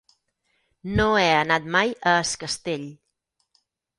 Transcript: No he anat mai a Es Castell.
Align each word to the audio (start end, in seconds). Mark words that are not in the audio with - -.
No 0.99 1.05
he 1.17 1.25
anat 1.41 1.69
mai 1.77 1.93
a 2.11 2.15
Es 2.23 2.33
Castell. 2.47 2.89